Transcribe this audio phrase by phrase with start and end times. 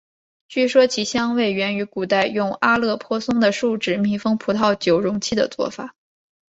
[0.47, 5.93] 据说其香味源于古代用阿勒颇松的树脂密封葡萄酒容器的做法。